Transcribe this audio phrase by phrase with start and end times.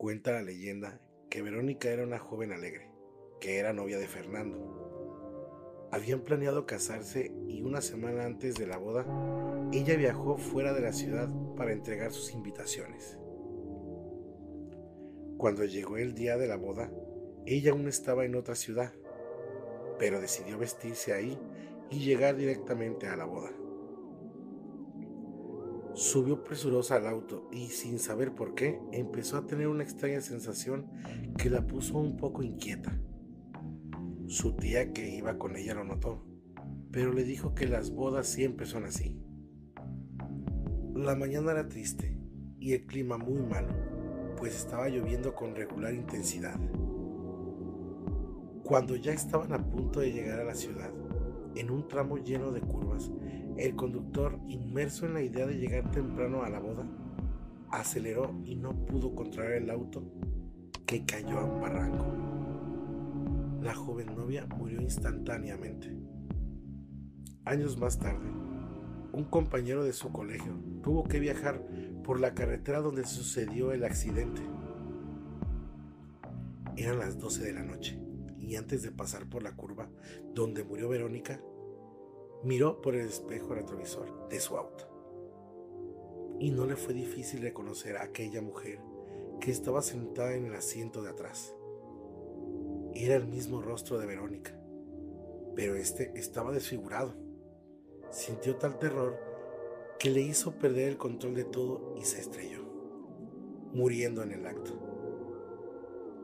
[0.00, 2.90] Cuenta la leyenda que Verónica era una joven alegre,
[3.38, 5.88] que era novia de Fernando.
[5.92, 9.04] Habían planeado casarse y una semana antes de la boda,
[9.74, 13.18] ella viajó fuera de la ciudad para entregar sus invitaciones.
[15.36, 16.90] Cuando llegó el día de la boda,
[17.44, 18.94] ella aún estaba en otra ciudad,
[19.98, 21.38] pero decidió vestirse ahí
[21.90, 23.52] y llegar directamente a la boda.
[26.00, 30.86] Subió presurosa al auto y sin saber por qué empezó a tener una extraña sensación
[31.36, 32.98] que la puso un poco inquieta.
[34.26, 36.24] Su tía que iba con ella lo notó,
[36.90, 39.20] pero le dijo que las bodas siempre son así.
[40.94, 42.18] La mañana era triste
[42.58, 43.74] y el clima muy malo,
[44.38, 46.58] pues estaba lloviendo con regular intensidad.
[48.64, 50.94] Cuando ya estaban a punto de llegar a la ciudad,
[51.56, 53.10] en un tramo lleno de curvas,
[53.60, 56.86] el conductor, inmerso en la idea de llegar temprano a la boda,
[57.70, 60.02] aceleró y no pudo controlar el auto
[60.86, 62.06] que cayó a un barranco.
[63.62, 65.94] La joven novia murió instantáneamente.
[67.44, 68.30] Años más tarde,
[69.12, 71.62] un compañero de su colegio tuvo que viajar
[72.02, 74.40] por la carretera donde sucedió el accidente.
[76.76, 78.00] Eran las 12 de la noche
[78.38, 79.90] y antes de pasar por la curva
[80.34, 81.40] donde murió Verónica,
[82.42, 84.86] miró por el espejo retrovisor de su auto.
[86.38, 88.80] Y no le fue difícil reconocer a aquella mujer
[89.40, 91.54] que estaba sentada en el asiento de atrás.
[92.94, 94.58] Era el mismo rostro de Verónica,
[95.54, 97.14] pero este estaba desfigurado.
[98.10, 99.18] Sintió tal terror
[99.98, 102.64] que le hizo perder el control de todo y se estrelló,
[103.72, 104.72] muriendo en el acto.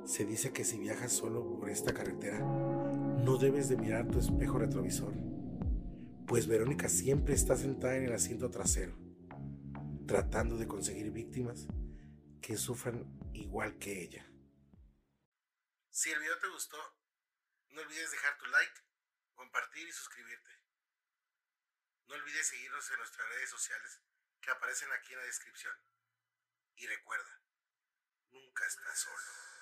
[0.04, 4.59] Se dice que si viajas solo por esta carretera, no debes de mirar tu espejo
[4.59, 5.12] retrovisor,
[6.26, 8.97] pues Verónica siempre está sentada en el asiento trasero,
[10.09, 11.66] tratando de conseguir víctimas
[12.42, 14.26] que sufran igual que ella.
[15.91, 16.76] Si el video te gustó,
[17.69, 18.81] no olvides dejar tu like,
[19.34, 20.50] compartir y suscribirte.
[22.09, 24.00] No olvides seguirnos en nuestras redes sociales
[24.41, 25.75] que aparecen aquí en la descripción.
[26.75, 27.42] Y recuerda,
[28.31, 29.56] nunca estás solo.